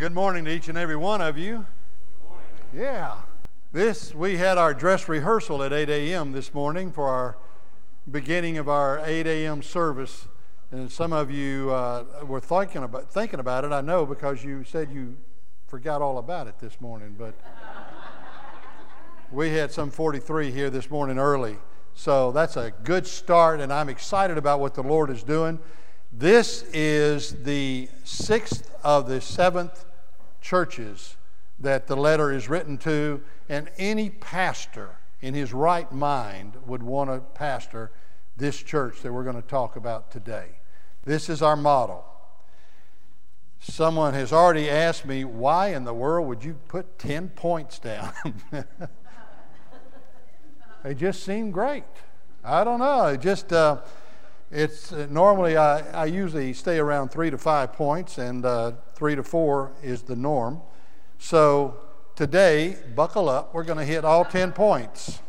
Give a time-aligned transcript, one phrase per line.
[0.00, 1.66] Good morning to each and every one of you.
[2.74, 3.16] Yeah.
[3.70, 6.32] This, we had our dress rehearsal at 8 a.m.
[6.32, 7.36] this morning for our
[8.10, 9.62] beginning of our 8 a.m.
[9.62, 10.26] service.
[10.70, 14.64] And some of you uh, were thinking about, thinking about it, I know, because you
[14.64, 15.18] said you
[15.66, 17.14] forgot all about it this morning.
[17.18, 17.34] But
[19.30, 21.58] we had some 43 here this morning early.
[21.92, 25.58] So that's a good start, and I'm excited about what the Lord is doing.
[26.10, 29.84] This is the sixth of the seventh
[30.40, 31.16] churches
[31.58, 37.10] that the letter is written to, and any pastor in his right mind would want
[37.10, 37.90] to pastor
[38.36, 40.46] this church that we're going to talk about today.
[41.04, 42.04] This is our model.
[43.58, 48.12] Someone has already asked me, why in the world would you put 10 points down?
[50.82, 51.84] they just seem great.
[52.42, 53.06] I don't know.
[53.06, 53.52] It just.
[53.52, 53.78] Uh,
[54.50, 59.14] it's uh, normally I, I usually stay around three to five points, and uh, three
[59.14, 60.60] to four is the norm.
[61.18, 61.78] So
[62.16, 63.54] today, buckle up.
[63.54, 65.20] We're going to hit all 10 points.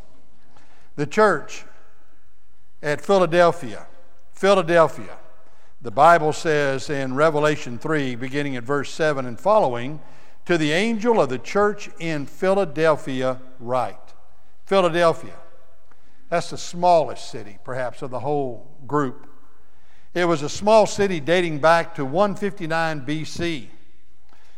[0.95, 1.65] The church
[2.81, 3.85] at Philadelphia,
[4.33, 5.17] Philadelphia.
[5.81, 9.99] The Bible says in Revelation 3, beginning at verse 7 and following,
[10.45, 14.13] to the angel of the church in Philadelphia, write.
[14.65, 15.35] Philadelphia.
[16.31, 19.27] That's the smallest city, perhaps, of the whole group.
[20.13, 23.67] It was a small city dating back to 159 BC.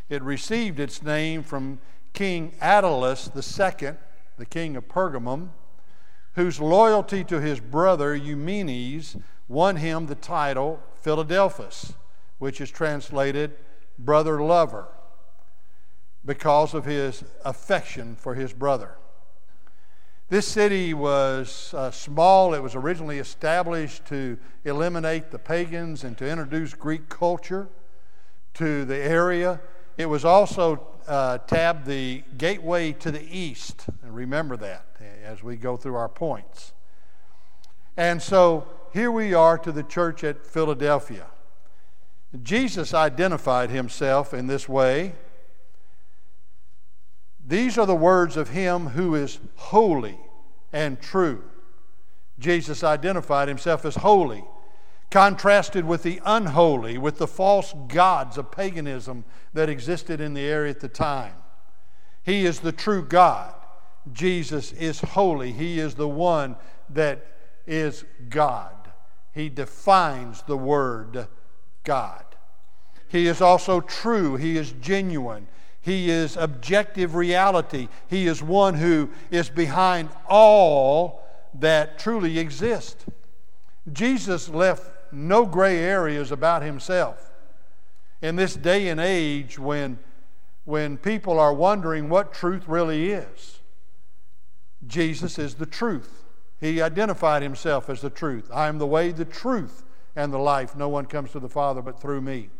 [0.07, 1.79] It received its name from
[2.13, 3.95] King Attalus II,
[4.37, 5.49] the king of Pergamum,
[6.33, 11.93] whose loyalty to his brother Eumenes won him the title Philadelphus,
[12.37, 13.57] which is translated
[13.97, 14.89] brother lover,
[16.23, 18.97] because of his affection for his brother.
[20.33, 22.55] This city was uh, small.
[22.55, 27.69] It was originally established to eliminate the pagans and to introduce Greek culture
[28.55, 29.61] to the area.
[29.95, 33.85] It was also uh, tabbed the gateway to the east.
[34.01, 34.87] And remember that
[35.23, 36.73] as we go through our points.
[37.95, 41.27] And so here we are to the church at Philadelphia.
[42.41, 45.13] Jesus identified himself in this way
[47.45, 50.17] these are the words of him who is holy
[50.73, 51.43] and true.
[52.39, 54.43] Jesus identified himself as holy,
[55.11, 59.23] contrasted with the unholy, with the false gods of paganism
[59.53, 61.35] that existed in the area at the time.
[62.23, 63.53] He is the true God.
[64.11, 65.51] Jesus is holy.
[65.51, 66.55] He is the one
[66.89, 67.25] that
[67.67, 68.91] is God.
[69.33, 71.27] He defines the word
[71.83, 72.25] God.
[73.07, 74.37] He is also true.
[74.37, 75.47] He is genuine.
[75.83, 77.89] He is objective reality.
[78.07, 81.21] He is one who is behind all
[81.55, 83.05] that truly exists.
[83.91, 87.31] Jesus left no gray areas about himself.
[88.21, 89.99] In this day and age when,
[90.63, 93.59] when people are wondering what truth really is,
[94.87, 96.23] Jesus is the truth.
[96.61, 98.49] He identified himself as the truth.
[98.53, 99.83] I am the way, the truth,
[100.15, 100.77] and the life.
[100.77, 102.51] No one comes to the Father but through me.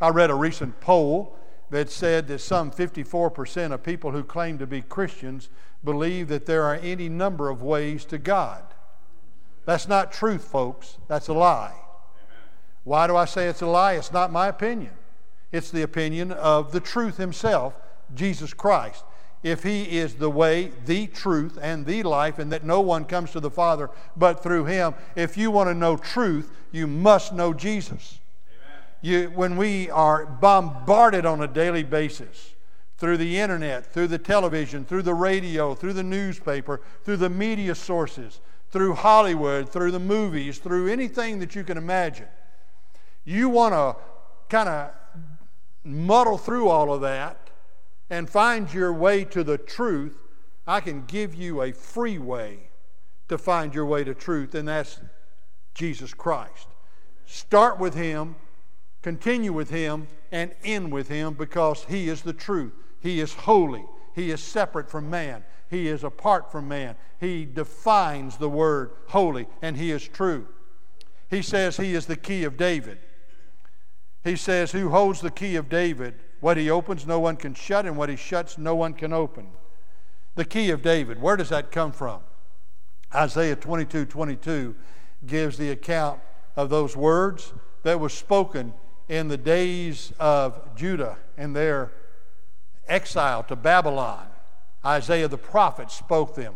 [0.00, 1.36] I read a recent poll
[1.70, 5.48] that said that some 54% of people who claim to be Christians
[5.82, 8.62] believe that there are any number of ways to God.
[9.64, 10.98] That's not truth, folks.
[11.08, 11.72] That's a lie.
[11.72, 12.42] Amen.
[12.84, 13.94] Why do I say it's a lie?
[13.94, 14.92] It's not my opinion.
[15.52, 17.74] It's the opinion of the truth himself,
[18.14, 19.04] Jesus Christ.
[19.42, 23.30] If he is the way, the truth, and the life, and that no one comes
[23.32, 27.52] to the Father but through him, if you want to know truth, you must know
[27.52, 28.20] Jesus.
[29.04, 32.54] You, when we are bombarded on a daily basis
[32.96, 37.74] through the internet, through the television, through the radio, through the newspaper, through the media
[37.74, 42.28] sources, through Hollywood, through the movies, through anything that you can imagine,
[43.26, 44.02] you want to
[44.48, 44.92] kind of
[45.84, 47.50] muddle through all of that
[48.08, 50.16] and find your way to the truth,
[50.66, 52.70] I can give you a free way
[53.28, 54.98] to find your way to truth, and that's
[55.74, 56.68] Jesus Christ.
[57.26, 58.36] Start with Him
[59.04, 62.72] continue with Him and end with Him because He is the truth.
[63.00, 63.84] He is holy.
[64.14, 65.44] He is separate from man.
[65.68, 66.96] He is apart from man.
[67.20, 70.48] He defines the word holy, and He is true.
[71.28, 72.98] He says He is the key of David.
[74.24, 76.14] He says, Who holds the key of David?
[76.40, 79.48] What He opens, no one can shut, and what He shuts, no one can open.
[80.34, 82.22] The key of David, where does that come from?
[83.14, 84.74] Isaiah 22 22
[85.26, 86.20] gives the account
[86.56, 87.52] of those words
[87.82, 88.72] that were spoken
[89.08, 91.92] in the days of Judah and their
[92.88, 94.26] exile to Babylon.
[94.84, 96.54] Isaiah the prophet spoke them.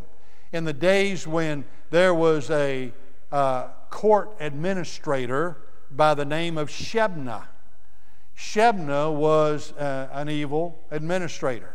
[0.53, 2.93] In the days when there was a
[3.31, 5.56] uh, court administrator
[5.91, 7.49] by the name of Shebna.
[8.37, 11.75] Shebna was uh, an evil administrator.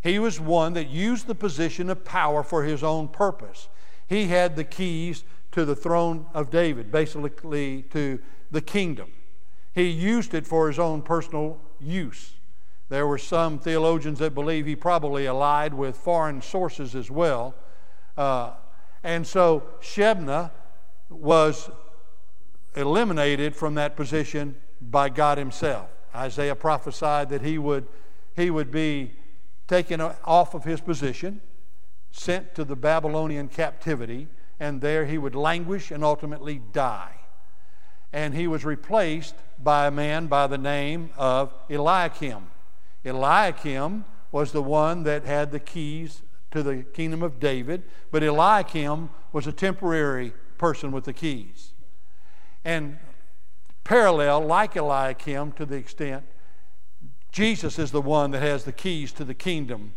[0.00, 3.68] He was one that used the position of power for his own purpose.
[4.08, 8.18] He had the keys to the throne of David, basically to
[8.50, 9.10] the kingdom.
[9.74, 12.34] He used it for his own personal use.
[12.88, 17.54] There were some theologians that believe he probably allied with foreign sources as well.
[18.16, 18.52] Uh,
[19.02, 20.50] and so Shebna
[21.08, 21.70] was
[22.76, 25.88] eliminated from that position by God Himself.
[26.14, 27.86] Isaiah prophesied that he would,
[28.36, 29.12] he would be
[29.66, 31.40] taken off of his position,
[32.10, 34.28] sent to the Babylonian captivity,
[34.60, 37.14] and there he would languish and ultimately die.
[38.12, 42.46] And he was replaced by a man by the name of Eliakim.
[43.04, 49.10] Eliakim was the one that had the keys to the kingdom of David, but Eliakim
[49.32, 51.72] was a temporary person with the keys.
[52.64, 52.98] And
[53.84, 56.24] parallel, like Eliakim, to the extent
[57.32, 59.94] Jesus is the one that has the keys to the kingdom.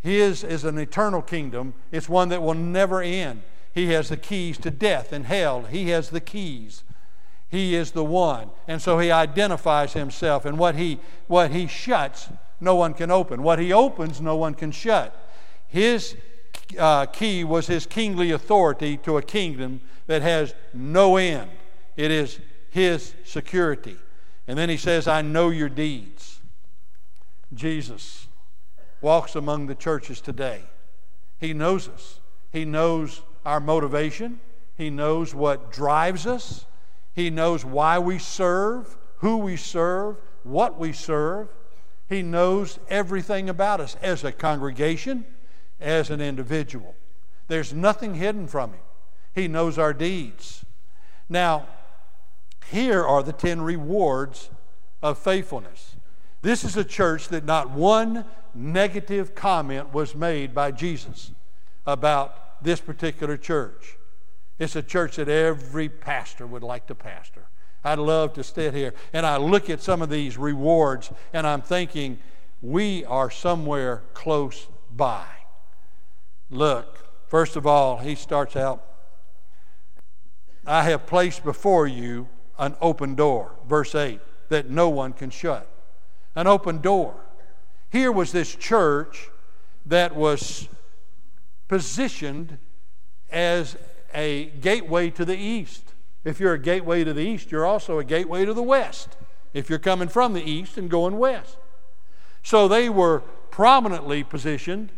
[0.00, 3.42] His is an eternal kingdom, it's one that will never end.
[3.74, 6.84] He has the keys to death and hell, He has the keys.
[7.52, 8.50] He is the one.
[8.66, 10.46] And so he identifies himself.
[10.46, 12.30] And what he, what he shuts,
[12.62, 13.42] no one can open.
[13.42, 15.14] What he opens, no one can shut.
[15.68, 16.16] His
[16.78, 21.50] uh, key was his kingly authority to a kingdom that has no end.
[21.94, 22.40] It is
[22.70, 23.98] his security.
[24.48, 26.40] And then he says, I know your deeds.
[27.52, 28.28] Jesus
[29.02, 30.62] walks among the churches today.
[31.38, 32.18] He knows us,
[32.50, 34.40] he knows our motivation,
[34.78, 36.64] he knows what drives us.
[37.14, 41.48] He knows why we serve, who we serve, what we serve.
[42.08, 45.24] He knows everything about us as a congregation,
[45.80, 46.94] as an individual.
[47.48, 48.80] There's nothing hidden from Him.
[49.34, 50.64] He knows our deeds.
[51.28, 51.66] Now,
[52.70, 54.50] here are the 10 rewards
[55.02, 55.96] of faithfulness.
[56.42, 58.24] This is a church that not one
[58.54, 61.32] negative comment was made by Jesus
[61.86, 63.96] about this particular church.
[64.58, 67.46] It's a church that every pastor would like to pastor.
[67.84, 71.62] I'd love to sit here and I look at some of these rewards and I'm
[71.62, 72.18] thinking,
[72.60, 75.24] we are somewhere close by.
[76.48, 78.84] Look, first of all, he starts out,
[80.64, 82.28] I have placed before you
[82.58, 85.68] an open door, verse 8, that no one can shut.
[86.36, 87.14] An open door.
[87.90, 89.28] Here was this church
[89.86, 90.68] that was
[91.66, 92.58] positioned
[93.30, 93.76] as
[94.14, 95.92] a gateway to the east.
[96.24, 99.16] If you're a gateway to the east, you're also a gateway to the west,
[99.52, 101.56] if you're coming from the east and going west.
[102.42, 103.20] So they were
[103.50, 104.92] prominently positioned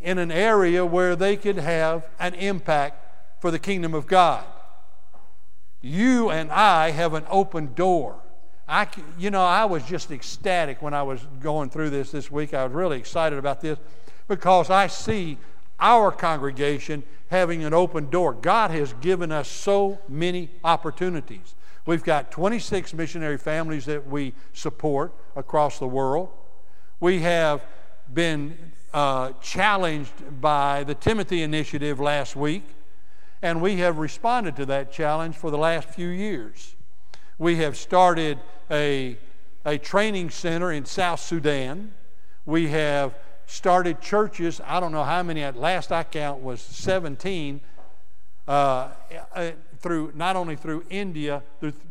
[0.00, 4.44] in an area where they could have an impact for the kingdom of God.
[5.80, 8.16] You and I have an open door.
[8.68, 8.86] I,
[9.18, 12.54] you know, I was just ecstatic when I was going through this this week.
[12.54, 13.78] I was really excited about this
[14.28, 15.38] because I see
[15.80, 18.32] our congregation having an open door.
[18.32, 21.54] God has given us so many opportunities.
[21.86, 26.28] We've got 26 missionary families that we support across the world.
[26.98, 27.64] We have
[28.12, 32.64] been uh, challenged by the Timothy Initiative last week,
[33.42, 36.74] and we have responded to that challenge for the last few years.
[37.38, 38.38] We have started
[38.70, 39.16] a,
[39.64, 41.94] a training center in South Sudan.
[42.44, 43.14] We have
[43.50, 44.60] started churches.
[44.64, 47.60] I don't know how many, at last I count was 17,
[48.46, 48.88] uh,
[49.34, 51.42] uh, through, not only through India,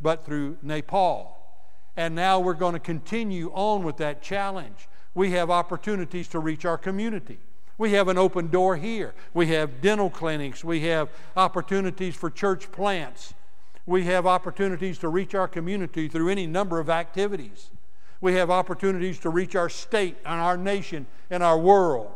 [0.02, 1.36] but through Nepal.
[1.98, 4.88] And now we're going to continue on with that challenge.
[5.14, 7.40] We have opportunities to reach our community.
[7.78, 9.14] We have an open door here.
[9.34, 10.64] We have dental clinics.
[10.64, 13.34] We have opportunities for church plants.
[13.86, 17.70] We have opportunities to reach our community through any number of activities.
[18.22, 22.12] We have opportunities to reach our state and our nation and our world.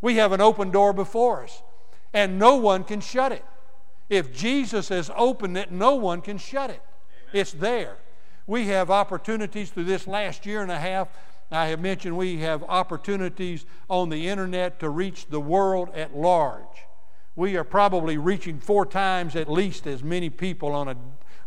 [0.00, 1.62] We have an open door before us,
[2.12, 3.44] and no one can shut it.
[4.08, 6.82] If Jesus has opened it, no one can shut it.
[7.30, 7.40] Amen.
[7.40, 7.96] It's there.
[8.46, 11.08] We have opportunities through this last year and a half.
[11.50, 16.62] I have mentioned we have opportunities on the internet to reach the world at large.
[17.36, 20.96] We are probably reaching four times at least as many people on a,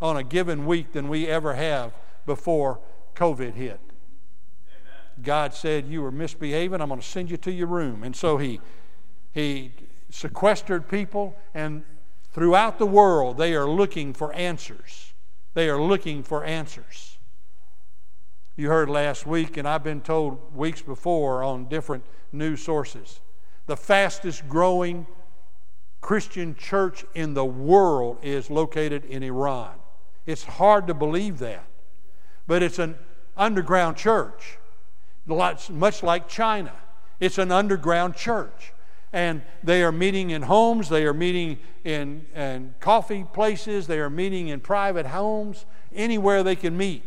[0.01, 1.93] on a given week than we ever have
[2.25, 2.79] before
[3.15, 3.79] COVID hit.
[5.23, 8.03] God said, You were misbehaving, I'm going to send you to your room.
[8.03, 8.59] And so he,
[9.31, 9.71] he
[10.09, 11.83] sequestered people, and
[12.31, 15.13] throughout the world, they are looking for answers.
[15.53, 17.17] They are looking for answers.
[18.55, 23.21] You heard last week, and I've been told weeks before on different news sources
[23.69, 25.05] the fastest growing
[26.01, 29.75] Christian church in the world is located in Iran.
[30.25, 31.65] It's hard to believe that.
[32.47, 32.95] but it's an
[33.37, 34.58] underground church,
[35.25, 36.73] much like China.
[37.19, 38.73] It's an underground church.
[39.11, 44.09] And they are meeting in homes, they are meeting in, in coffee places, they are
[44.09, 47.03] meeting in private homes, anywhere they can meet.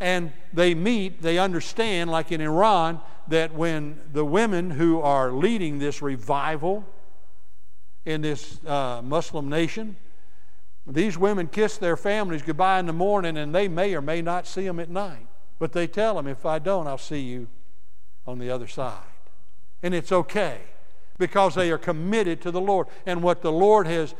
[0.00, 5.78] And they meet, they understand, like in Iran, that when the women who are leading
[5.78, 6.84] this revival
[8.04, 9.96] in this uh, Muslim nation,
[10.86, 14.46] these women kiss their families goodbye in the morning and they may or may not
[14.46, 15.27] see them at night.
[15.58, 17.48] But they tell them, if I don't, I'll see you
[18.26, 18.98] on the other side.
[19.82, 20.60] And it's okay
[21.18, 22.86] because they are committed to the Lord.
[23.06, 24.14] And what the Lord has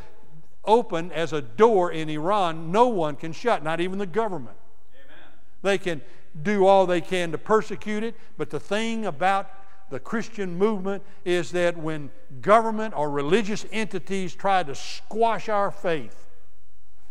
[0.65, 4.57] opened as a door in Iran, no one can shut, not even the government.
[4.95, 5.39] Amen.
[5.63, 6.03] They can
[6.43, 9.51] do all they can to persecute it, but the thing about
[9.91, 12.11] the Christian movement is that when
[12.43, 16.29] government or religious entities try to squash our faith,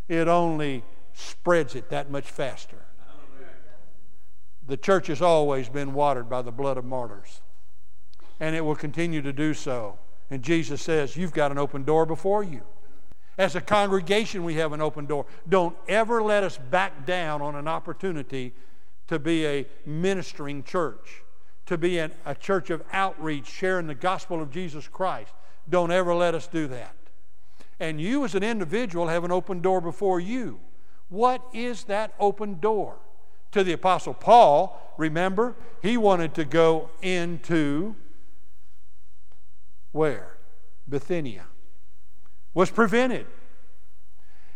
[0.07, 2.77] it only spreads it that much faster.
[4.67, 7.41] The church has always been watered by the blood of martyrs,
[8.39, 9.97] and it will continue to do so.
[10.29, 12.61] And Jesus says, You've got an open door before you.
[13.37, 15.25] As a congregation, we have an open door.
[15.47, 18.53] Don't ever let us back down on an opportunity
[19.07, 21.23] to be a ministering church,
[21.67, 25.31] to be an, a church of outreach, sharing the gospel of Jesus Christ.
[25.69, 26.95] Don't ever let us do that.
[27.79, 30.59] And you, as an individual, have an open door before you.
[31.09, 32.97] What is that open door?
[33.57, 37.95] To the Apostle Paul, remember, he wanted to go into
[39.91, 40.37] where?
[40.87, 41.47] Bithynia.
[42.53, 43.25] Was prevented.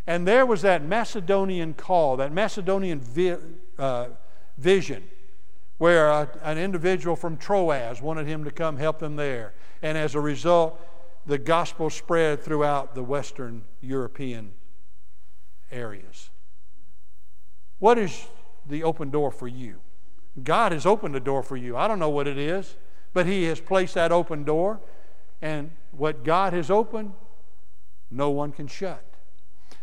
[0.06, 3.40] And there was that Macedonian call, that Macedonian vi-
[3.80, 4.10] uh,
[4.60, 5.04] vision,
[5.80, 9.56] where a, an individual from Troas wanted him to come help them there.
[9.82, 10.80] And as a result,
[11.26, 14.52] the gospel spread throughout the Western European
[15.72, 16.30] areas.
[17.80, 18.28] What is
[18.72, 19.80] the open door for you?
[20.44, 21.78] God has opened a door for you.
[21.78, 22.76] I don't know what it is,
[23.14, 24.80] but He has placed that open door.
[25.42, 27.14] And what God has opened,
[28.10, 29.04] no one can shut.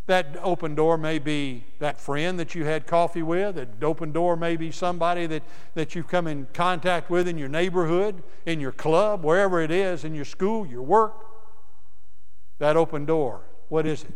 [0.07, 3.57] That open door may be that friend that you had coffee with.
[3.57, 5.43] That open door may be somebody that,
[5.75, 10.05] that you've come in contact with in your neighborhood, in your club, wherever it is,
[10.05, 11.27] in your school, your work.
[12.59, 14.15] That open door, what is it?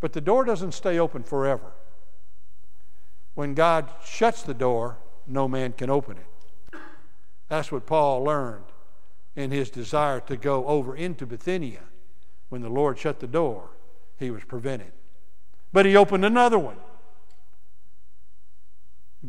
[0.00, 1.72] But the door doesn't stay open forever.
[3.36, 6.80] When God shuts the door, no man can open it.
[7.48, 8.64] That's what Paul learned
[9.36, 11.82] in his desire to go over into Bithynia.
[12.48, 13.68] When the Lord shut the door,
[14.18, 14.92] he was prevented.
[15.70, 16.78] But he opened another one.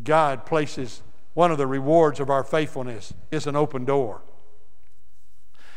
[0.05, 1.01] God places
[1.33, 4.21] one of the rewards of our faithfulness is an open door.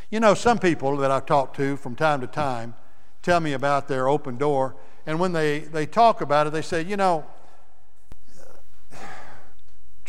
[0.08, 2.75] You know, some people that I've talked to from time to time
[3.22, 6.82] tell me about their open door, and when they, they talk about it, they say,
[6.82, 7.26] you know,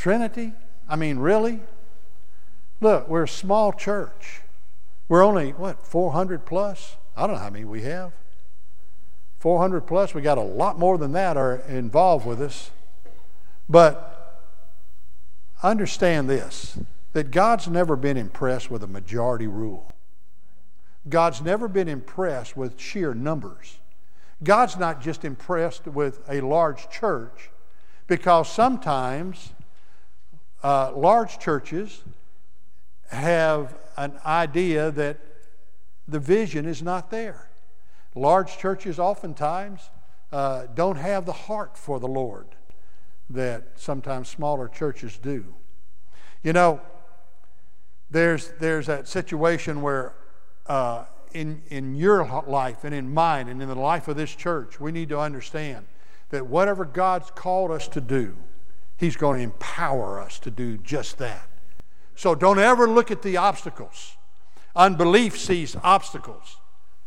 [0.01, 0.53] Trinity?
[0.89, 1.59] I mean, really?
[2.79, 4.41] Look, we're a small church.
[5.07, 6.95] We're only, what, 400 plus?
[7.15, 8.11] I don't know how many we have.
[9.37, 12.71] 400 plus, we got a lot more than that are involved with us.
[13.69, 14.41] But
[15.61, 16.79] understand this
[17.13, 19.91] that God's never been impressed with a majority rule.
[21.07, 23.77] God's never been impressed with sheer numbers.
[24.43, 27.51] God's not just impressed with a large church
[28.07, 29.51] because sometimes
[30.63, 32.03] uh, large churches
[33.07, 35.17] have an idea that
[36.07, 37.49] the vision is not there.
[38.15, 39.89] Large churches oftentimes
[40.31, 42.47] uh, don't have the heart for the Lord
[43.29, 45.53] that sometimes smaller churches do.
[46.43, 46.81] You know,
[48.09, 50.13] there's, there's that situation where
[50.67, 54.79] uh, in, in your life and in mine and in the life of this church,
[54.79, 55.85] we need to understand
[56.29, 58.35] that whatever God's called us to do,
[59.01, 61.49] He's going to empower us to do just that.
[62.13, 64.15] So don't ever look at the obstacles.
[64.75, 66.57] Unbelief sees obstacles,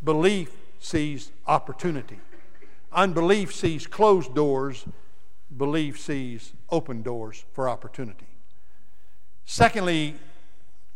[0.03, 2.19] belief sees opportunity.
[2.93, 4.87] Unbelief sees closed doors,
[5.57, 8.27] belief sees open doors for opportunity.
[9.45, 10.17] Secondly,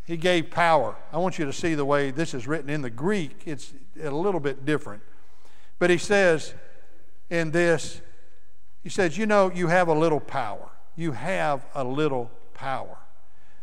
[0.04, 0.96] he gave power.
[1.12, 3.42] I want you to see the way this is written in the Greek.
[3.46, 5.04] It's a little bit different.
[5.78, 6.54] But he says
[7.30, 8.00] in this,
[8.82, 10.70] he says, You know, you have a little power.
[10.98, 12.98] You have a little power.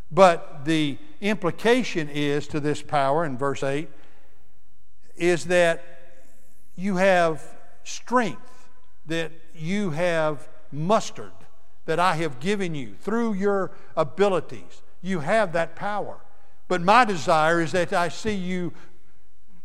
[0.09, 3.89] But the implication is to this power in verse 8
[5.17, 5.83] is that
[6.77, 7.43] you have
[7.83, 8.69] strength
[9.07, 11.31] that you have mustered,
[11.85, 14.81] that I have given you through your abilities.
[15.01, 16.17] You have that power.
[16.67, 18.73] But my desire is that I see you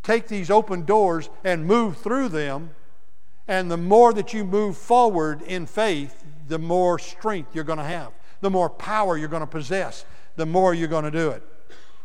[0.02, 2.70] take these open doors and move through them.
[3.48, 7.84] And the more that you move forward in faith, the more strength you're going to
[7.84, 10.04] have, the more power you're going to possess,
[10.36, 11.42] the more you're going to do it.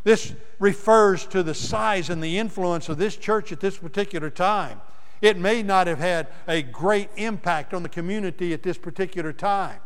[0.04, 4.80] This refers to the size and the influence of this church at this particular time.
[5.20, 9.80] It may not have had a great impact on the community at this particular time.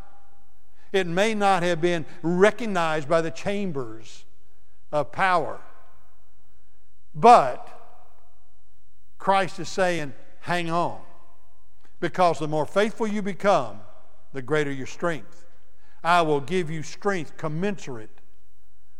[0.92, 4.24] It may not have been recognized by the chambers
[4.92, 5.60] of power.
[7.14, 7.66] But
[9.18, 11.00] Christ is saying, hang on.
[12.00, 13.80] Because the more faithful you become,
[14.32, 15.44] the greater your strength.
[16.02, 18.20] I will give you strength commensurate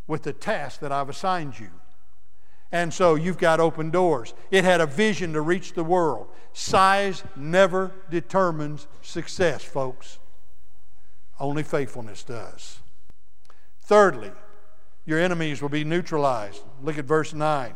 [0.06, 1.70] with the task that I've assigned you.
[2.72, 4.34] And so you've got open doors.
[4.50, 6.28] It had a vision to reach the world.
[6.52, 10.18] Size never determines success, folks.
[11.38, 12.80] Only faithfulness does.
[13.80, 14.30] Thirdly,
[15.04, 16.62] your enemies will be neutralized.
[16.82, 17.74] Look at verse 9.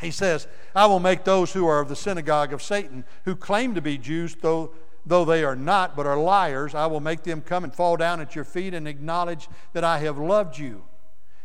[0.00, 3.74] He says, I will make those who are of the synagogue of Satan, who claim
[3.74, 4.72] to be Jews, though,
[5.06, 8.20] though they are not, but are liars, I will make them come and fall down
[8.20, 10.82] at your feet and acknowledge that I have loved you.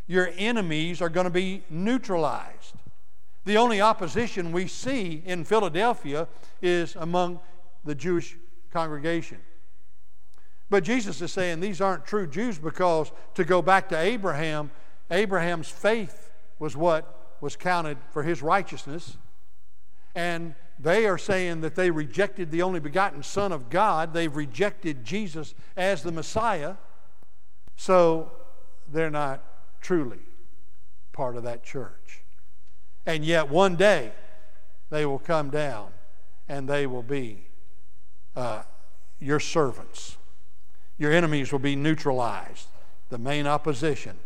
[0.07, 2.73] Your enemies are going to be neutralized.
[3.45, 6.27] The only opposition we see in Philadelphia
[6.61, 7.39] is among
[7.83, 8.37] the Jewish
[8.71, 9.39] congregation.
[10.69, 14.71] But Jesus is saying these aren't true Jews because to go back to Abraham,
[15.09, 19.17] Abraham's faith was what was counted for his righteousness.
[20.13, 24.13] And they are saying that they rejected the only begotten Son of God.
[24.13, 26.75] They've rejected Jesus as the Messiah.
[27.75, 28.31] So
[28.89, 29.43] they're not
[29.81, 30.19] truly
[31.11, 32.21] part of that church.
[33.05, 34.13] And yet one day
[34.89, 35.89] they will come down
[36.47, 37.45] and they will be
[38.35, 38.63] uh,
[39.19, 40.17] your servants.
[40.97, 42.67] Your enemies will be neutralized.
[43.09, 44.17] The main opposition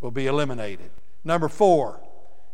[0.00, 0.90] will be eliminated.
[1.22, 2.00] Number four,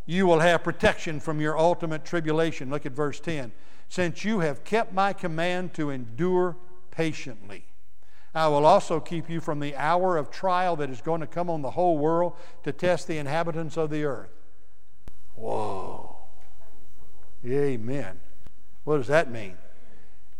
[0.08, 2.70] you will have protection from your ultimate tribulation.
[2.70, 3.52] Look at verse 10.
[3.90, 6.56] Since you have kept my command to endure
[6.90, 7.66] patiently,
[8.34, 11.50] I will also keep you from the hour of trial that is going to come
[11.50, 14.30] on the whole world to test the inhabitants of the earth.
[15.34, 16.16] Whoa.
[17.44, 18.18] Amen.
[18.84, 19.58] What does that mean?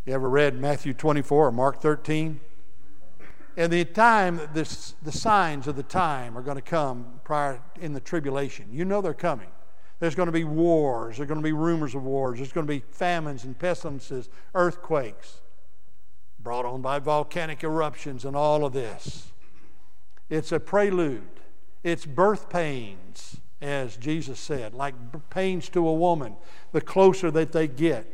[0.07, 2.41] You ever read Matthew 24 or Mark 13?
[3.59, 7.93] And the time, this, the signs of the time are going to come prior in
[7.93, 8.69] the tribulation.
[8.73, 9.49] You know they're coming.
[10.01, 11.17] There's going to be wars.
[11.17, 12.39] There's going to be rumors of wars.
[12.39, 15.41] There's going to be famines and pestilences, earthquakes
[16.39, 19.33] brought on by volcanic eruptions and all of this.
[20.31, 21.23] It's a prelude.
[21.83, 24.95] It's birth pains, as Jesus said, like
[25.31, 26.37] pains to a woman.
[26.73, 28.07] The closer that they get,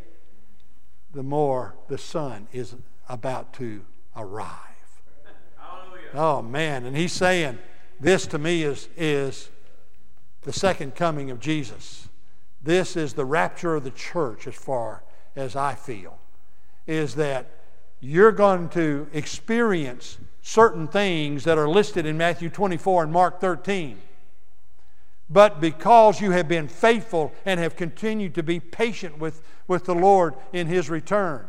[1.12, 2.74] the more the Son is
[3.08, 3.82] about to
[4.16, 4.48] arrive.
[5.58, 6.08] Hallelujah.
[6.14, 6.86] Oh, man.
[6.86, 7.58] And he's saying,
[8.00, 9.50] this to me is, is
[10.44, 12.08] the second coming of Jesus.
[12.62, 15.02] This is the rapture of the church, as far
[15.36, 16.18] as I feel,
[16.86, 17.50] is that
[18.00, 23.98] you're going to experience certain things that are listed in Matthew 24 and Mark 13.
[25.30, 29.94] But because you have been faithful and have continued to be patient with, with the
[29.94, 31.46] Lord in His return,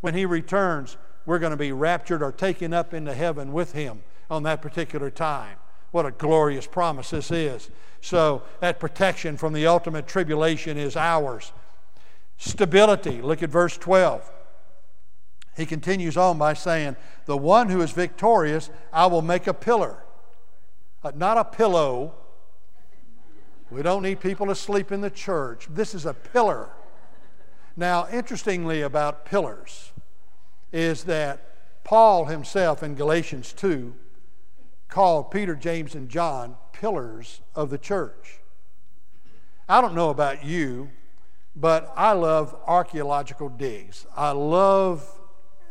[0.00, 4.02] when He returns, we're going to be raptured or taken up into heaven with Him
[4.30, 5.58] on that particular time.
[5.90, 7.70] What a glorious promise this is.
[8.00, 11.52] So, that protection from the ultimate tribulation is ours.
[12.36, 14.30] Stability, look at verse 12.
[15.56, 20.04] He continues on by saying, The one who is victorious, I will make a pillar.
[21.02, 22.14] Uh, not a pillow.
[23.70, 25.66] We don't need people to sleep in the church.
[25.68, 26.70] This is a pillar.
[27.76, 29.92] Now, interestingly about pillars
[30.72, 33.94] is that Paul himself in Galatians 2
[34.88, 38.40] called Peter, James, and John pillars of the church.
[39.68, 40.90] I don't know about you,
[41.54, 44.06] but I love archaeological digs.
[44.16, 45.06] I love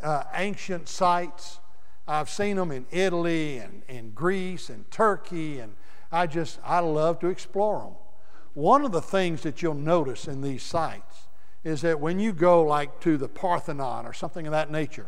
[0.04, 1.60] uh, ancient sites.
[2.08, 5.76] I've seen them in Italy and in Greece and Turkey, and
[6.12, 7.96] I just, I love to explore them.
[8.54, 11.28] One of the things that you'll notice in these sites
[11.64, 15.08] is that when you go like to the Parthenon or something of that nature,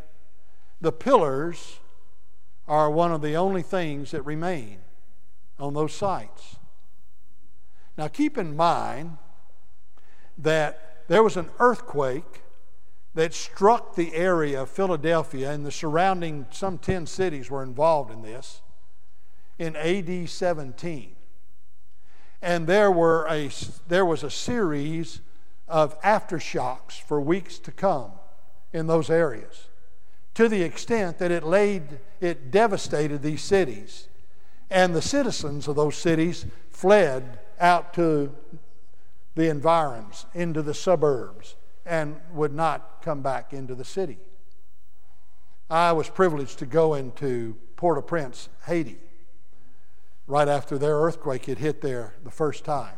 [0.81, 1.79] the pillars
[2.69, 4.77] are one of the only things that remain
[5.57, 6.57] on those sites.
[7.97, 9.17] Now, keep in mind
[10.37, 12.43] that there was an earthquake
[13.15, 18.21] that struck the area of Philadelphia and the surrounding, some 10 cities were involved in
[18.21, 18.61] this,
[19.57, 21.15] in AD 17.
[22.41, 23.49] And there, were a,
[23.87, 25.21] there was a series
[25.67, 28.11] of aftershocks for weeks to come
[28.71, 29.68] in those areas
[30.35, 34.07] to the extent that it laid, it devastated these cities.
[34.69, 38.33] And the citizens of those cities fled out to
[39.35, 44.17] the environs, into the suburbs, and would not come back into the city.
[45.69, 48.97] I was privileged to go into Port au Prince, Haiti,
[50.27, 52.97] right after their earthquake had hit there the first time.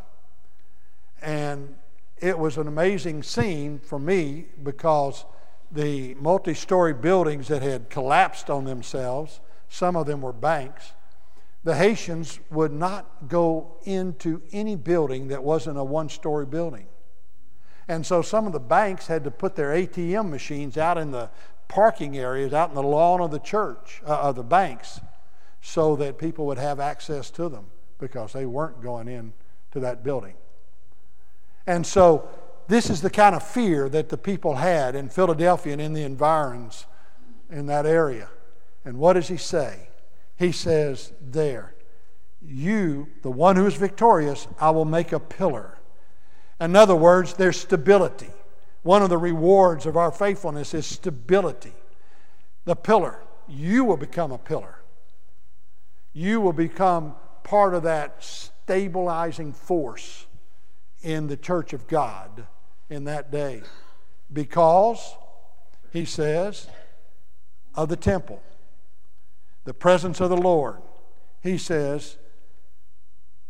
[1.22, 1.76] And
[2.18, 5.26] it was an amazing scene for me because
[5.72, 10.94] the multi story buildings that had collapsed on themselves, some of them were banks,
[11.64, 16.88] the Haitians would not go into any building that wasn't a one story building.
[17.88, 21.30] And so some of the banks had to put their ATM machines out in the
[21.68, 25.00] parking areas, out in the lawn of the church, uh, of the banks,
[25.62, 27.68] so that people would have access to them
[28.00, 29.34] because they weren't going in
[29.72, 30.34] to that building.
[31.68, 32.28] And so
[32.68, 36.04] this is the kind of fear that the people had in Philadelphia and in the
[36.04, 36.86] environs
[37.50, 38.30] in that area.
[38.86, 39.90] And what does he say?
[40.38, 41.76] He says, There,
[42.42, 45.78] you, the one who is victorious, I will make a pillar.
[46.60, 48.30] In other words, there's stability.
[48.84, 51.74] One of the rewards of our faithfulness is stability.
[52.66, 53.20] The pillar.
[53.48, 54.80] You will become a pillar.
[56.14, 60.26] You will become part of that stabilizing force
[61.02, 62.46] in the church of God
[62.90, 63.62] in that day.
[64.32, 65.16] Because,
[65.92, 66.68] he says,
[67.76, 68.42] of the temple
[69.64, 70.78] the presence of the Lord.
[71.42, 72.18] He says,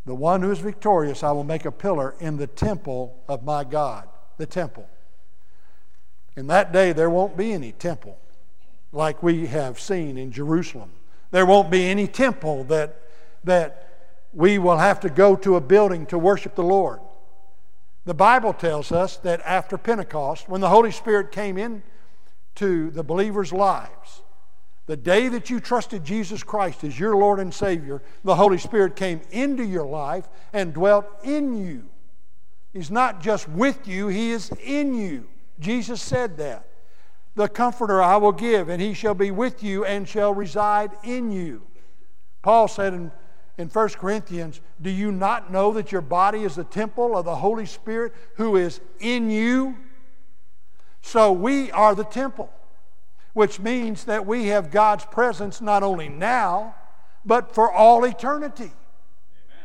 [0.06, 3.64] The one who is victorious, I will make a pillar in the temple of my
[3.64, 4.10] God.
[4.38, 4.88] The temple.
[6.36, 8.18] In that day, there won't be any temple
[8.92, 10.92] like we have seen in Jerusalem.
[11.32, 13.02] There won't be any temple that,
[13.44, 13.88] that
[14.34, 17.00] we will have to go to a building to worship the Lord.
[18.06, 21.84] The Bible tells us that after Pentecost, when the Holy Spirit came in
[22.56, 24.24] to the believers' lives,
[24.88, 28.96] the day that you trusted Jesus Christ as your Lord and Savior, the Holy Spirit
[28.96, 31.86] came into your life and dwelt in you.
[32.74, 35.28] He's not just with you, He is in you.
[35.60, 36.68] Jesus said that.
[37.36, 41.32] The Comforter I will give, and He shall be with you and shall reside in
[41.32, 41.62] you.
[42.42, 43.12] Paul said in,
[43.62, 47.36] in 1 Corinthians, Do you not know that your body is the temple of the
[47.36, 49.78] Holy Spirit who is in you?
[51.02, 52.52] So we are the temple
[53.34, 56.76] which means that we have God's presence not only now,
[57.26, 58.64] but for all eternity.
[58.64, 58.74] Amen.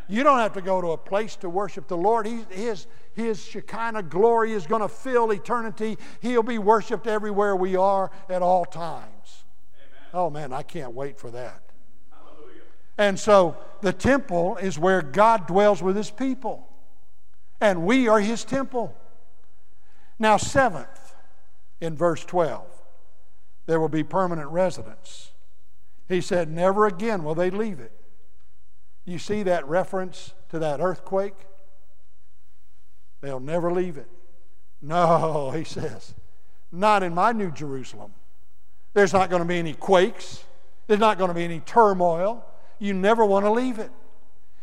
[0.08, 2.26] You don't have to go to a place to worship the Lord.
[2.26, 5.98] He, his, his Shekinah glory is going to fill eternity.
[6.20, 9.44] He'll be worshiped everywhere we are at all times.
[9.74, 10.10] Amen.
[10.14, 11.62] Oh man, I can't wait for that.
[12.10, 12.62] Hallelujah.
[12.98, 16.68] And so the temple is where God dwells with his people,
[17.60, 18.94] and we are his temple.
[20.18, 21.14] Now, seventh,
[21.80, 22.66] in verse 12
[23.66, 25.32] there will be permanent residence.
[26.08, 27.92] He said, Never again will they leave it.
[29.04, 31.34] You see that reference to that earthquake?
[33.20, 34.08] They'll never leave it.
[34.80, 36.14] No, he says,
[36.70, 38.12] not in my New Jerusalem.
[38.94, 40.44] There's not going to be any quakes,
[40.86, 42.44] there's not going to be any turmoil.
[42.78, 43.90] You never want to leave it.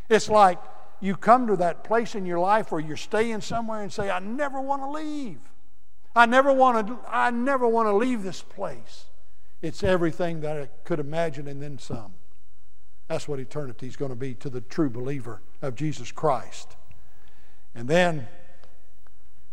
[0.09, 0.59] It's like
[0.99, 4.19] you come to that place in your life where you're staying somewhere and say, I
[4.19, 5.39] never want to leave.
[6.15, 9.05] I never want to, I never want to leave this place.
[9.61, 12.13] It's everything that I could imagine and then some.
[13.07, 16.75] That's what eternity is going to be to the true believer of Jesus Christ.
[17.75, 18.27] And then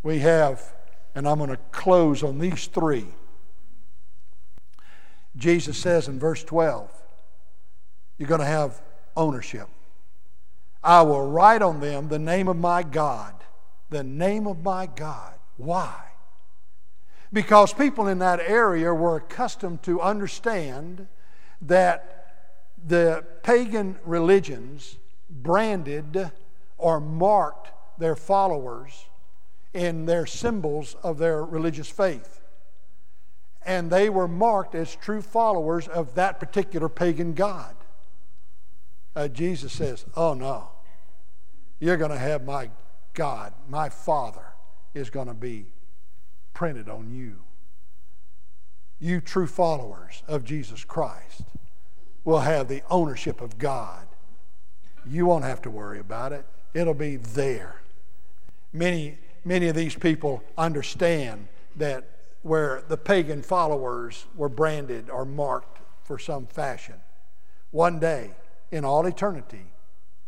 [0.02, 0.74] we have,
[1.14, 3.06] and I'm going to close on these three.
[5.36, 6.90] Jesus says in verse 12,
[8.20, 8.80] you're going to have
[9.16, 9.66] ownership.
[10.85, 13.35] I will write on them the name of my God.
[13.88, 15.35] The name of my God.
[15.56, 16.11] Why?
[17.33, 21.06] because people in that area were accustomed to understand
[21.62, 22.26] that
[22.85, 24.96] the pagan religions
[25.28, 26.30] branded
[26.78, 29.06] or marked their followers
[29.72, 32.40] in their symbols of their religious faith.
[33.64, 37.76] And they were marked as true followers of that particular pagan god.
[39.14, 40.68] Uh, Jesus says, Oh no,
[41.78, 42.70] you're going to have my
[43.14, 44.44] God, my Father,
[44.94, 45.66] is going to be
[46.54, 47.36] printed on you.
[48.98, 51.42] You, true followers of Jesus Christ,
[52.24, 54.06] will have the ownership of God.
[55.06, 56.44] You won't have to worry about it,
[56.74, 57.80] it'll be there.
[58.72, 62.04] Many, many of these people understand that
[62.42, 66.94] where the pagan followers were branded or marked for some fashion.
[67.70, 68.30] One day,
[68.70, 69.72] in all eternity,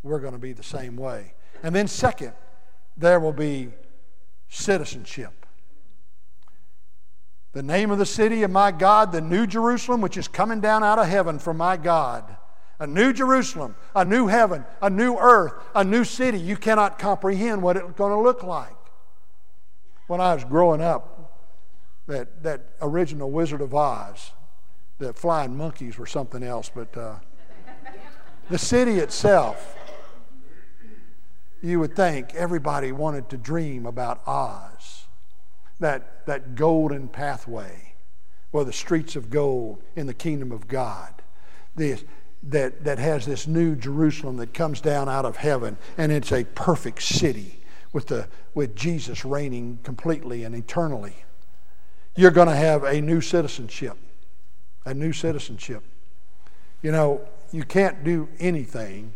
[0.02, 1.34] we're going to be the same way.
[1.62, 2.32] And then, second,
[2.96, 3.70] there will be
[4.48, 5.46] citizenship.
[7.52, 10.82] The name of the city of my God, the New Jerusalem, which is coming down
[10.82, 12.36] out of heaven from my God.
[12.78, 16.38] A new Jerusalem, a new heaven, a new earth, a new city.
[16.38, 18.74] You cannot comprehend what it's going to look like.
[20.08, 21.38] When I was growing up,
[22.08, 24.32] that, that original Wizard of Oz,
[24.98, 27.16] the flying monkeys were something else, but uh,
[28.52, 29.74] the city itself,
[31.62, 35.06] you would think everybody wanted to dream about Oz,
[35.80, 37.94] that, that golden pathway,
[38.52, 41.22] or the streets of gold in the kingdom of God.
[41.74, 42.04] This,
[42.42, 46.44] that, that has this new Jerusalem that comes down out of heaven, and it's a
[46.44, 47.58] perfect city
[47.94, 51.24] with, the, with Jesus reigning completely and eternally.
[52.16, 53.96] You're going to have a new citizenship.
[54.84, 55.84] A new citizenship.
[56.82, 59.12] You know, you can't do anything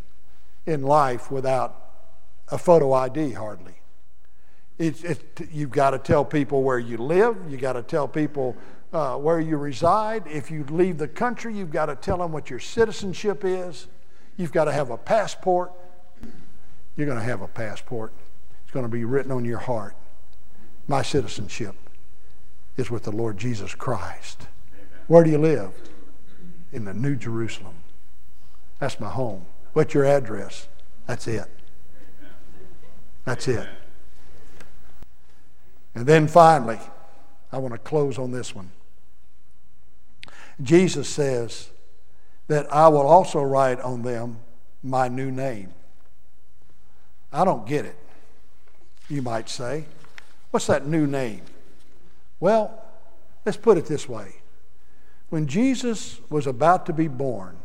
[0.66, 1.82] in life without
[2.48, 3.74] a photo ID, hardly.
[4.78, 7.36] It's, it's, you've got to tell people where you live.
[7.48, 8.56] You've got to tell people
[8.92, 10.24] uh, where you reside.
[10.26, 13.86] If you leave the country, you've got to tell them what your citizenship is.
[14.36, 15.72] You've got to have a passport.
[16.96, 18.12] You're going to have a passport.
[18.62, 19.96] It's going to be written on your heart.
[20.88, 21.74] My citizenship
[22.76, 24.46] is with the Lord Jesus Christ.
[25.06, 25.72] Where do you live?
[26.72, 27.74] In the New Jerusalem.
[28.78, 29.46] That's my home.
[29.72, 30.68] What's your address?
[31.06, 31.46] That's it.
[33.24, 33.68] That's it.
[35.94, 36.78] And then finally,
[37.50, 38.70] I want to close on this one.
[40.62, 41.70] Jesus says
[42.48, 44.38] that I will also write on them
[44.82, 45.72] my new name.
[47.32, 47.96] I don't get it,
[49.08, 49.86] you might say.
[50.50, 51.42] What's that new name?
[52.40, 52.82] Well,
[53.44, 54.36] let's put it this way.
[55.28, 57.56] When Jesus was about to be born,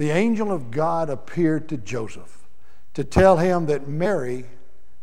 [0.00, 2.48] the angel of God appeared to Joseph
[2.94, 4.46] to tell him that Mary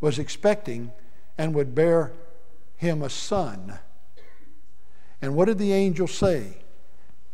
[0.01, 0.91] was expecting
[1.37, 2.13] and would bear
[2.77, 3.77] him a son.
[5.21, 6.63] And what did the angel say?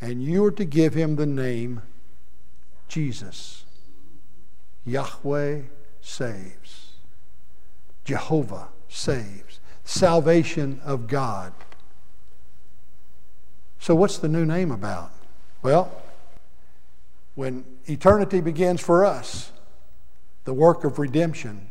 [0.02, 1.84] And you are to give him the name
[2.90, 3.64] Jesus.
[4.84, 5.62] Yahweh
[6.02, 6.92] saves.
[8.04, 9.62] Jehovah saves.
[9.86, 11.54] Salvation of God.
[13.80, 15.14] So, what's the new name about?
[15.62, 16.03] Well,
[17.36, 19.52] when eternity begins for us,
[20.44, 21.70] the work of redemption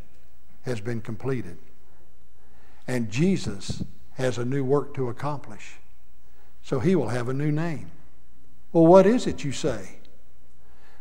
[0.63, 1.59] has been completed.
[2.87, 5.75] And Jesus has a new work to accomplish.
[6.63, 7.91] So he will have a new name.
[8.73, 9.99] Well, what is it, you say?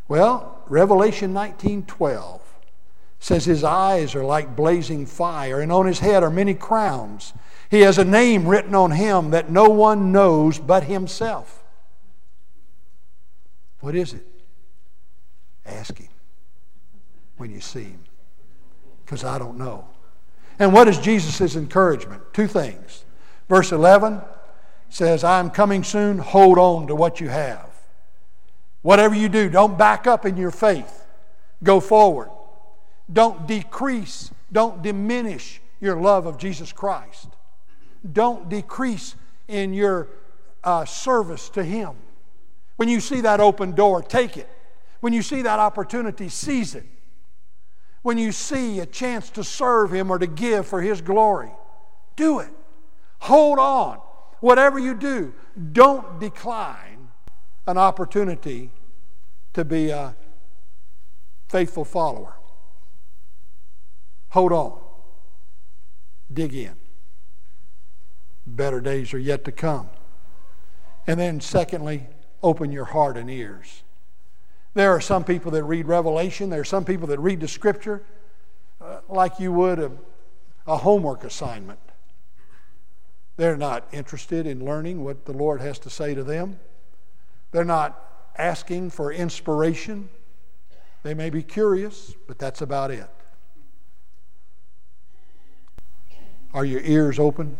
[0.08, 2.42] Well, Revelation 19:12
[3.20, 7.34] says his eyes are like blazing fire, and on his head are many crowns.
[7.70, 11.64] He has a name written on him that no one knows but himself.
[13.80, 14.26] What is it?
[15.66, 16.10] Ask him
[17.38, 18.04] when you see him,
[19.06, 19.88] because I don't know.
[20.60, 22.22] And what is Jesus' encouragement?
[22.34, 23.04] Two things.
[23.50, 24.22] Verse 11
[24.90, 27.68] says, I'm coming soon, hold on to what you have.
[28.82, 31.06] Whatever you do, don't back up in your faith.
[31.64, 32.30] Go forward.
[33.12, 37.28] Don't decrease, don't diminish your love of Jesus Christ.
[38.12, 39.16] Don't decrease
[39.48, 40.08] in your
[40.64, 41.92] uh, service to Him.
[42.78, 44.50] When you see that open door, take it.
[45.02, 46.86] When you see that opportunity, seize it.
[48.04, 51.52] When you see a chance to serve Him or to give for His glory,
[52.16, 52.50] do it.
[53.20, 54.00] Hold on.
[54.40, 55.34] Whatever you do,
[55.72, 57.10] don't decline
[57.68, 58.72] an opportunity
[59.54, 60.16] to be a
[61.48, 62.36] faithful follower.
[64.30, 64.80] Hold on.
[66.34, 66.76] Dig in.
[68.48, 69.90] Better days are yet to come.
[71.06, 72.08] And then, secondly,
[72.42, 73.84] open your heart and ears.
[74.74, 78.04] There are some people that read Revelation, there are some people that read the Scripture
[78.80, 79.92] uh, like you would a,
[80.66, 81.80] a homework assignment.
[83.38, 86.60] They're not interested in learning what the Lord has to say to them.
[87.52, 88.00] They're not
[88.38, 90.10] asking for inspiration.
[91.04, 93.10] They may be curious, but that's about it.
[96.54, 97.58] Are your ears open?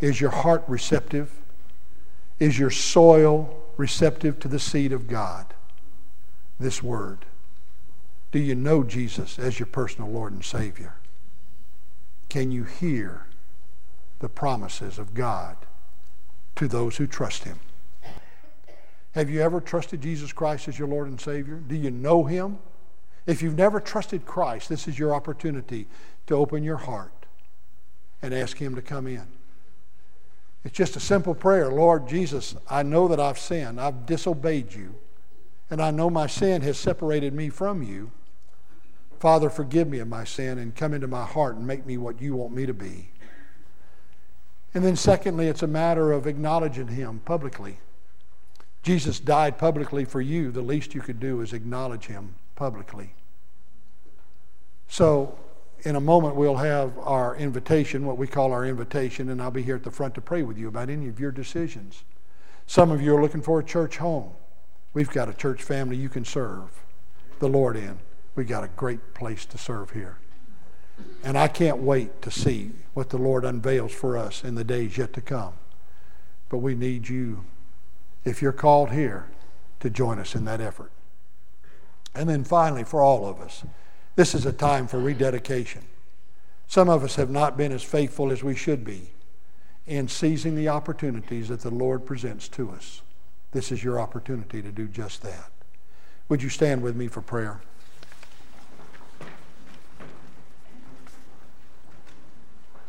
[0.00, 1.30] Is your heart receptive?
[2.38, 5.54] Is your soil receptive to the seed of God?
[6.58, 7.26] This word.
[8.32, 10.94] Do you know Jesus as your personal Lord and Savior?
[12.28, 13.26] Can you hear
[14.18, 15.56] the promises of God
[16.56, 17.58] to those who trust Him.
[19.12, 21.56] Have you ever trusted Jesus Christ as your Lord and Savior?
[21.56, 22.58] Do you know Him?
[23.26, 25.86] If you've never trusted Christ, this is your opportunity
[26.26, 27.26] to open your heart
[28.22, 29.26] and ask Him to come in.
[30.64, 34.94] It's just a simple prayer Lord Jesus, I know that I've sinned, I've disobeyed you,
[35.70, 38.12] and I know my sin has separated me from you.
[39.18, 42.20] Father, forgive me of my sin and come into my heart and make me what
[42.20, 43.10] you want me to be.
[44.74, 47.78] And then, secondly, it's a matter of acknowledging Him publicly.
[48.82, 50.52] Jesus died publicly for you.
[50.52, 53.14] The least you could do is acknowledge Him publicly.
[54.86, 55.38] So,
[55.82, 59.62] in a moment, we'll have our invitation, what we call our invitation, and I'll be
[59.62, 62.04] here at the front to pray with you about any of your decisions.
[62.66, 64.30] Some of you are looking for a church home.
[64.96, 66.70] We've got a church family you can serve
[67.38, 67.98] the Lord in.
[68.34, 70.16] We've got a great place to serve here.
[71.22, 74.96] And I can't wait to see what the Lord unveils for us in the days
[74.96, 75.52] yet to come.
[76.48, 77.44] But we need you,
[78.24, 79.28] if you're called here,
[79.80, 80.92] to join us in that effort.
[82.14, 83.66] And then finally, for all of us,
[84.14, 85.82] this is a time for rededication.
[86.68, 89.10] Some of us have not been as faithful as we should be
[89.86, 93.02] in seizing the opportunities that the Lord presents to us.
[93.52, 95.50] This is your opportunity to do just that.
[96.28, 97.60] Would you stand with me for prayer?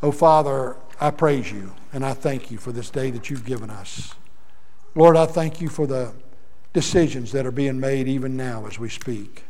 [0.01, 3.69] Oh, Father, I praise you and I thank you for this day that you've given
[3.69, 4.13] us.
[4.95, 6.13] Lord, I thank you for the
[6.73, 9.45] decisions that are being made even now as we speak.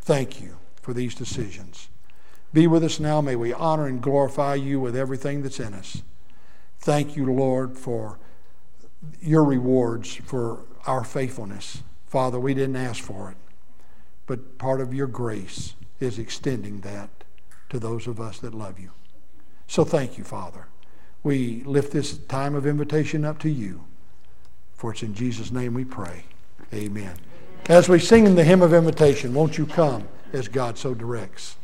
[0.00, 1.88] Thank you for these decisions.
[2.52, 3.20] Be with us now.
[3.20, 6.02] May we honor and glorify you with everything that's in us.
[6.78, 8.18] Thank you, Lord, for
[9.20, 11.82] your rewards for our faithfulness.
[12.06, 13.36] Father, we didn't ask for it,
[14.26, 17.10] but part of your grace is extending that
[17.68, 18.90] to those of us that love you.
[19.66, 20.66] So thank you, Father.
[21.22, 23.84] We lift this time of invitation up to you,
[24.74, 26.24] for it's in Jesus' name we pray.
[26.72, 27.14] Amen.
[27.68, 31.57] As we sing in the hymn of invitation, won't you come as God so directs?